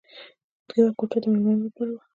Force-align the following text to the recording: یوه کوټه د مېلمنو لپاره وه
یوه 0.79 0.91
کوټه 0.97 1.17
د 1.21 1.25
مېلمنو 1.31 1.63
لپاره 1.67 1.91
وه 1.93 2.01